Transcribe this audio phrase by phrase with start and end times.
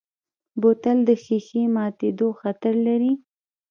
[0.61, 3.13] بوتل د ښیښې ماتیدو خطر لري.